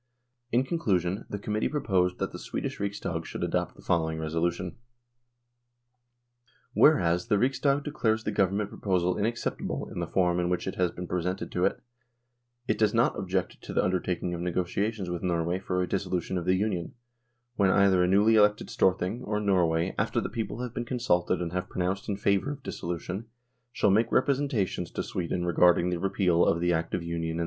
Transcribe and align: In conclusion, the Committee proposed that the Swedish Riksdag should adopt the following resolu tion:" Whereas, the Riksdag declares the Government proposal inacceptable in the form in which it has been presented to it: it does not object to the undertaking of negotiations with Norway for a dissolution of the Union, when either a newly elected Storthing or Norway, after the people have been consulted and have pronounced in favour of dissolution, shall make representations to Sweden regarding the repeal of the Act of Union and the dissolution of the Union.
In 0.51 0.63
conclusion, 0.63 1.27
the 1.29 1.37
Committee 1.37 1.69
proposed 1.69 2.17
that 2.17 2.31
the 2.31 2.39
Swedish 2.39 2.79
Riksdag 2.79 3.23
should 3.23 3.43
adopt 3.43 3.75
the 3.75 3.83
following 3.83 4.17
resolu 4.17 4.51
tion:" 4.51 4.77
Whereas, 6.73 7.27
the 7.27 7.35
Riksdag 7.37 7.83
declares 7.83 8.23
the 8.23 8.31
Government 8.31 8.71
proposal 8.71 9.15
inacceptable 9.15 9.87
in 9.91 9.99
the 9.99 10.07
form 10.07 10.39
in 10.39 10.49
which 10.49 10.65
it 10.65 10.73
has 10.73 10.89
been 10.89 11.05
presented 11.05 11.51
to 11.51 11.65
it: 11.65 11.81
it 12.67 12.79
does 12.79 12.95
not 12.95 13.15
object 13.15 13.61
to 13.61 13.73
the 13.73 13.83
undertaking 13.83 14.33
of 14.33 14.41
negotiations 14.41 15.07
with 15.11 15.21
Norway 15.21 15.59
for 15.59 15.83
a 15.83 15.87
dissolution 15.87 16.35
of 16.35 16.45
the 16.45 16.55
Union, 16.55 16.95
when 17.55 17.69
either 17.69 18.01
a 18.03 18.07
newly 18.07 18.33
elected 18.33 18.71
Storthing 18.71 19.21
or 19.23 19.39
Norway, 19.39 19.93
after 19.99 20.19
the 20.19 20.29
people 20.29 20.63
have 20.63 20.73
been 20.73 20.83
consulted 20.83 21.39
and 21.43 21.53
have 21.53 21.69
pronounced 21.69 22.09
in 22.09 22.17
favour 22.17 22.49
of 22.49 22.63
dissolution, 22.63 23.27
shall 23.71 23.91
make 23.91 24.11
representations 24.11 24.89
to 24.89 25.03
Sweden 25.03 25.45
regarding 25.45 25.91
the 25.91 25.99
repeal 25.99 26.43
of 26.43 26.59
the 26.59 26.73
Act 26.73 26.95
of 26.95 27.03
Union 27.03 27.03
and 27.03 27.03
the 27.03 27.03
dissolution 27.03 27.03
of 27.03 27.03
the 27.03 27.27
Union. 27.35 27.39